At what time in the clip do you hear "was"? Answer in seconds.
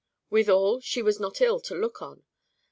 1.03-1.19